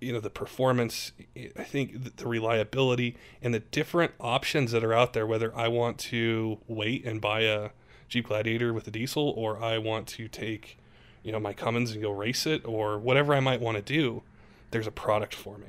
[0.00, 1.12] you know the performance
[1.58, 5.98] i think the reliability and the different options that are out there whether i want
[5.98, 7.68] to wait and buy a
[8.08, 10.78] jeep gladiator with a diesel or i want to take
[11.22, 14.22] you know my Cummins and go race it or whatever I might want to do,
[14.70, 15.66] there's a product for me.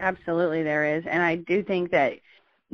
[0.00, 2.14] Absolutely, there is, and I do think that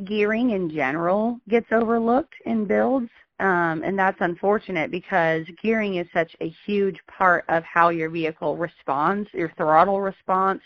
[0.03, 3.09] gearing in general gets overlooked in builds,
[3.39, 8.57] um, and that's unfortunate because gearing is such a huge part of how your vehicle
[8.57, 10.61] responds, your throttle response,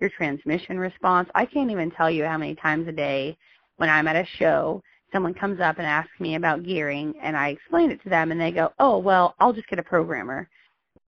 [0.00, 1.28] your transmission response.
[1.34, 3.36] I can't even tell you how many times a day
[3.76, 7.50] when I'm at a show someone comes up and asks me about gearing and I
[7.50, 10.48] explain it to them and they go, oh, well, I'll just get a programmer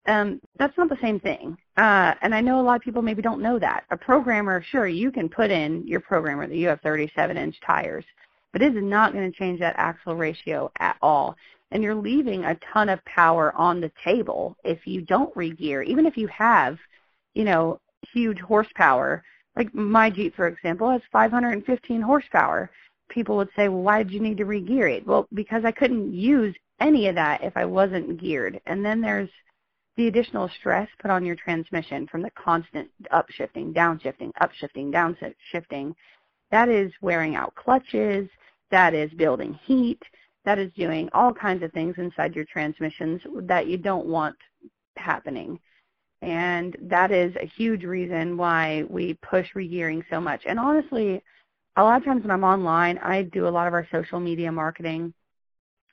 [0.07, 1.57] um, that's not the same thing.
[1.77, 3.83] Uh, and I know a lot of people maybe don't know that.
[3.91, 8.05] A programmer, sure, you can put in your programmer that you have 37-inch tires,
[8.51, 11.35] but it is not going to change that axle ratio at all.
[11.71, 16.05] And you're leaving a ton of power on the table if you don't regear, even
[16.05, 16.77] if you have,
[17.35, 17.79] you know,
[18.13, 19.23] huge horsepower.
[19.55, 22.71] Like my Jeep, for example, has 515 horsepower.
[23.09, 25.05] People would say, well, why did you need to regear it?
[25.05, 28.59] Well, because I couldn't use any of that if I wasn't geared.
[28.65, 29.29] And then there's–
[29.99, 35.93] the additional stress put on your transmission from the constant upshifting, downshifting, upshifting, downshifting,
[36.51, 38.29] that is wearing out clutches,
[38.71, 40.01] that is building heat,
[40.45, 44.37] that is doing all kinds of things inside your transmissions that you don't want
[44.95, 45.59] happening.
[46.21, 50.43] And that is a huge reason why we push regearing so much.
[50.45, 51.21] And honestly,
[51.75, 54.49] a lot of times when I'm online, I do a lot of our social media
[54.49, 55.13] marketing.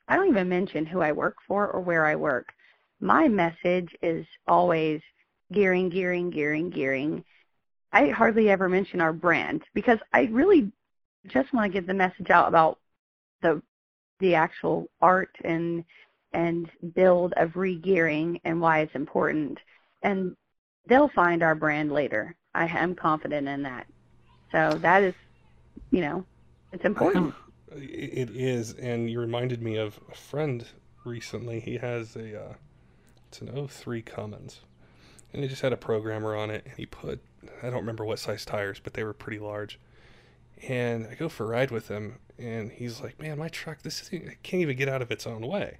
[0.06, 2.52] I don't even mention who I work for or where I work
[3.00, 5.00] my message is always
[5.52, 7.24] gearing, gearing, gearing, gearing.
[7.92, 10.70] I hardly ever mention our brand because I really
[11.28, 12.78] just want to get the message out about
[13.42, 13.62] the
[14.18, 15.84] the actual art and
[16.32, 19.58] and build of regearing and why it's important.
[20.02, 20.36] And
[20.86, 22.36] they'll find our brand later.
[22.54, 23.86] I am confident in that.
[24.52, 25.14] So that is,
[25.90, 26.24] you know,
[26.72, 27.34] it's important.
[27.78, 30.64] It is, and you reminded me of a friend
[31.04, 31.58] recently.
[31.58, 32.54] He has a uh,
[33.42, 34.60] it's an 03 Cummins.
[35.32, 37.20] And he just had a programmer on it, and he put,
[37.62, 39.78] I don't remember what size tires, but they were pretty large.
[40.66, 44.00] And I go for a ride with him, and he's like, man, my truck, this
[44.00, 45.78] thing, I can't even get out of its own way.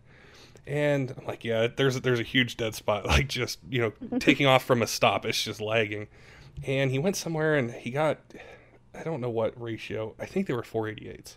[0.67, 4.47] And I'm like, yeah, there's there's a huge dead spot, like just you know taking
[4.47, 6.09] off from a stop, it's just lagging.
[6.65, 8.19] And he went somewhere and he got,
[8.95, 11.37] I don't know what ratio, I think they were 488s.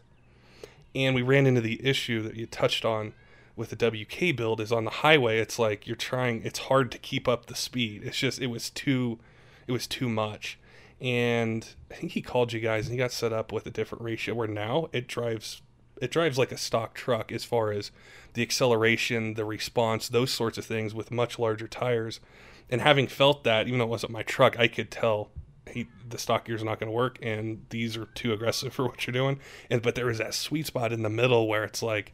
[0.95, 3.13] And we ran into the issue that you touched on
[3.59, 6.97] with the WK build is on the highway it's like you're trying it's hard to
[6.97, 8.01] keep up the speed.
[8.05, 9.19] It's just it was too
[9.67, 10.57] it was too much.
[11.01, 14.03] And I think he called you guys and he got set up with a different
[14.03, 15.61] ratio where now it drives
[16.01, 17.91] it drives like a stock truck as far as
[18.33, 22.21] the acceleration, the response, those sorts of things with much larger tires.
[22.69, 25.31] And having felt that, even though it wasn't my truck, I could tell
[25.67, 29.05] he, the stock gear's not going to work, and these are too aggressive for what
[29.05, 29.39] you're doing.
[29.69, 32.13] And but there was that sweet spot in the middle where it's like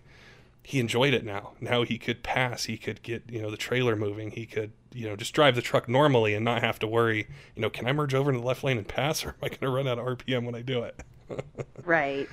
[0.65, 1.51] he enjoyed it now.
[1.61, 5.07] Now he could pass, he could get, you know, the trailer moving, he could, you
[5.07, 7.93] know, just drive the truck normally and not have to worry, you know, can I
[7.93, 9.99] merge over into the left lane and pass or am I going to run out
[9.99, 10.99] of RPM when I do it?
[11.85, 12.27] right.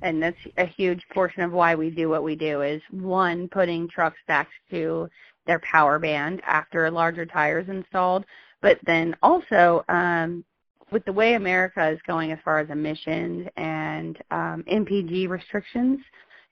[0.00, 3.86] And that's a huge portion of why we do what we do is one, putting
[3.86, 5.10] trucks back to
[5.46, 8.24] their power band after larger tires installed,
[8.62, 10.42] but then also um,
[10.90, 16.00] with the way America is going as far as emissions and um, MPG restrictions,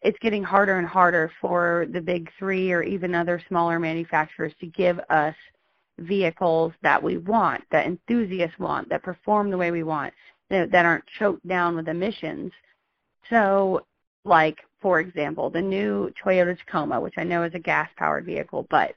[0.03, 4.67] it's getting harder and harder for the big three or even other smaller manufacturers to
[4.67, 5.35] give us
[5.99, 10.13] vehicles that we want, that enthusiasts want, that perform the way we want,
[10.51, 12.51] that, that aren't choked down with emissions.
[13.31, 13.87] So,
[14.25, 18.95] like, for example, the new Toyota Tacoma, which I know is a gas-powered vehicle, but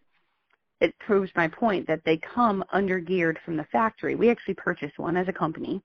[0.82, 4.16] it proves my point that they come under-geared from the factory.
[4.16, 5.82] We actually purchased one as a company,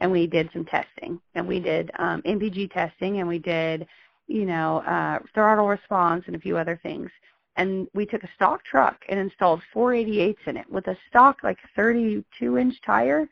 [0.00, 1.20] and we did some testing.
[1.34, 3.86] And we did um, MPG testing, and we did
[4.26, 7.10] you know, uh, throttle response and a few other things.
[7.56, 11.58] And we took a stock truck and installed 488s in it with a stock like
[11.76, 13.28] 32 inch tire,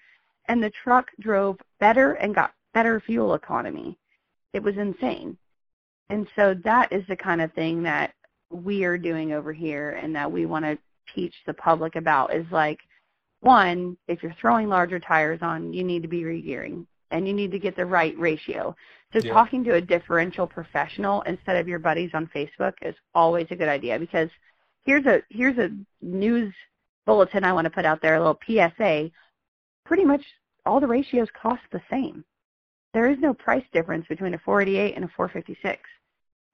[0.49, 3.97] and the truck drove better and got better fuel economy.
[4.53, 5.39] It was insane.
[6.11, 8.13] And so that is the kind of thing that
[8.51, 10.77] we are doing over here and that we want to
[11.15, 12.79] teach the public about is like,
[13.41, 17.53] one, if you're throwing larger tires on, you need to be regearing and you need
[17.53, 18.75] to get the right ratio.
[19.13, 19.33] So Yeah.
[19.33, 23.69] talking to a differential professional instead of your buddies on Facebook is always a good
[23.69, 24.31] idea because
[24.85, 26.55] here's a here's a news
[27.07, 29.11] bulletin I want to put out there, a little PSA.
[29.85, 30.25] Pretty much
[30.65, 32.25] all the ratios cost the same.
[32.93, 35.83] There is no price difference between a 488 and a 456.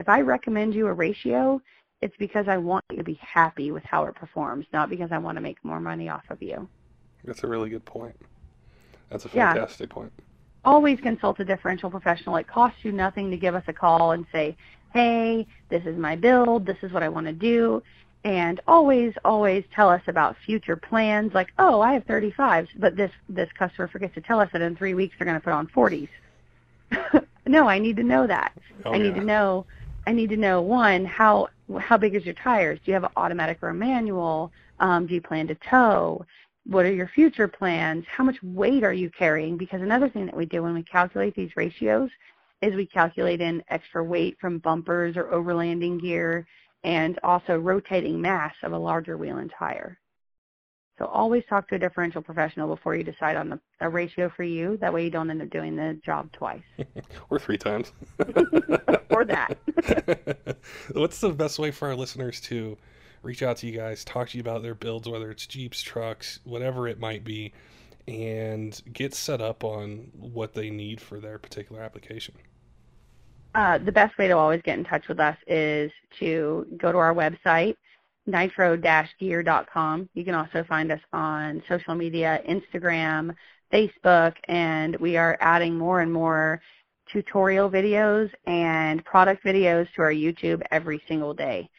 [0.01, 1.61] If I recommend you a ratio,
[2.01, 5.19] it's because I want you to be happy with how it performs, not because I
[5.19, 6.69] want to make more money off of you.
[7.25, 8.17] That's a really good point.
[9.11, 9.53] That's a Yeah.
[9.53, 10.13] fantastic point.
[10.67, 12.37] Always consult a differential professional.
[12.37, 14.57] It costs you nothing to give us a call and say,
[14.93, 17.83] hey, this is my build, this is what I want to do.
[18.25, 23.13] And always, always tell us about future plans like, oh, I have 35s, but this,
[23.29, 25.69] this customer forgets to tell us that in three weeks they're going to put on
[25.69, 26.09] 40s.
[27.47, 28.53] no, I need to know that.
[28.85, 29.21] Oh, I need yeah.
[29.21, 29.67] to know,
[30.09, 31.49] I need to know, one, how,
[31.79, 32.81] how big is your tires?
[32.85, 34.51] Do you have an automatic or a manual?
[34.81, 36.27] Um, do you plan to tow?
[36.69, 38.05] What are your future plans?
[38.09, 39.57] How much weight are you carrying?
[39.57, 42.11] Because another thing that we do when we calculate these ratios
[42.63, 46.47] is we calculate in extra weight from bumpers or overlanding gear
[46.85, 49.99] and also rotating mass of a larger wheel and tire.
[50.99, 54.45] So always talk to a differential professional before you decide on the, a ratio for
[54.45, 54.79] you.
[54.79, 56.63] That way you don't end up doing the job twice.
[57.31, 57.93] or three times.
[59.11, 59.59] or that.
[60.93, 62.79] What's the best way for our listeners to
[63.23, 66.41] reach out to you guys, talk to you about their builds, whether it's Jeeps, trucks,
[66.45, 67.53] whatever it might be,
[68.09, 72.35] and get set up on what they need for their particular application?
[73.55, 76.99] Uh, the best way to always get in touch with us is to go to
[76.99, 77.75] our website,
[78.27, 80.09] nitro-gear.com.
[80.13, 83.35] You can also find us on social media, Instagram,
[83.73, 86.61] Facebook, and we are adding more and more
[87.11, 91.71] tutorial videos and product videos to our YouTube every single day.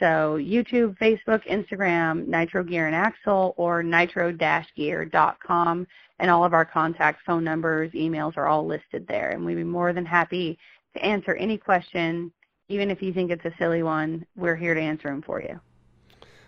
[0.00, 5.86] So YouTube, Facebook, Instagram, Nitro Gear and Axle, or nitro-gear.com,
[6.18, 9.30] and all of our contact phone numbers, emails are all listed there.
[9.30, 10.58] And we'd be more than happy
[10.94, 12.32] to answer any question,
[12.68, 14.26] even if you think it's a silly one.
[14.36, 15.60] We're here to answer them for you.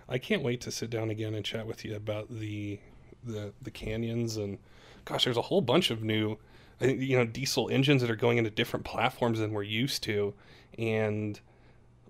[0.08, 2.78] I can't wait to sit down again and chat with you about the
[3.24, 4.58] the the canyons and
[5.04, 6.38] gosh, there's a whole bunch of new
[6.80, 10.34] you know diesel engines that are going into different platforms than we're used to
[10.78, 11.40] and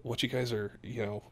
[0.06, 1.22] what you guys are, you know,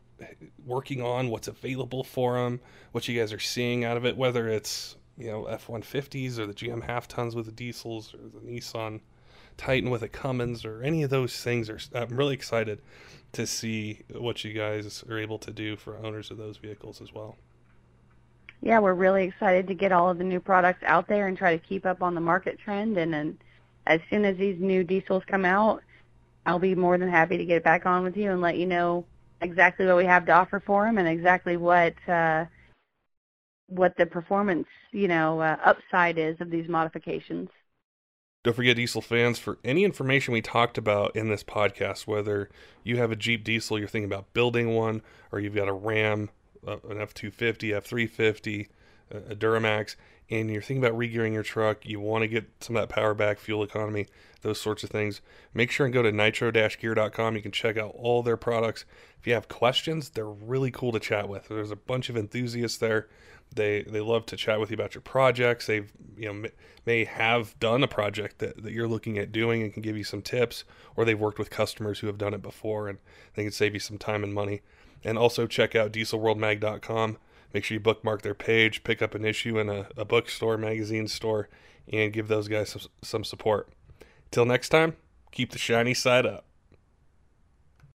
[0.64, 2.60] working on, what's available for them,
[2.92, 6.54] what you guys are seeing out of it, whether it's, you know, F-150s or the
[6.54, 9.00] GM half tons with the diesels or the Nissan
[9.56, 12.82] Titan with a Cummins or any of those things are I'm really excited
[13.32, 17.12] to see what you guys are able to do for owners of those vehicles as
[17.12, 17.36] well.
[18.60, 21.56] Yeah, we're really excited to get all of the new products out there and try
[21.56, 22.96] to keep up on the market trend.
[22.96, 23.38] And then
[23.86, 25.82] as soon as these new diesels come out,
[26.46, 29.06] I'll be more than happy to get back on with you and let you know
[29.40, 32.44] exactly what we have to offer for them and exactly what uh,
[33.66, 37.48] what the performance, you know, uh, upside is of these modifications.
[38.42, 42.50] Don't forget, diesel fans, for any information we talked about in this podcast, whether
[42.82, 45.00] you have a Jeep diesel, you're thinking about building one,
[45.32, 46.28] or you've got a Ram,
[46.66, 48.68] uh, an F 250, F 350,
[49.10, 49.96] a Duramax,
[50.30, 53.14] and you're thinking about regearing your truck, you want to get some of that power
[53.14, 54.06] back, fuel economy,
[54.42, 55.20] those sorts of things,
[55.52, 57.36] make sure and go to nitro-gear.com.
[57.36, 58.84] You can check out all their products.
[59.18, 61.48] If you have questions, they're really cool to chat with.
[61.48, 63.08] There's a bunch of enthusiasts there.
[63.54, 65.66] They they love to chat with you about your projects.
[65.66, 66.48] They've you know
[66.86, 70.04] may have done a project that, that you're looking at doing and can give you
[70.04, 70.64] some tips,
[70.96, 72.98] or they've worked with customers who have done it before and
[73.34, 74.62] they can save you some time and money.
[75.04, 77.18] And also check out dieselworldmag.com.
[77.54, 81.06] Make sure you bookmark their page, pick up an issue in a, a bookstore, magazine
[81.06, 81.48] store,
[81.90, 83.68] and give those guys some, some support.
[84.32, 84.96] Till next time,
[85.30, 86.44] keep the shiny side up.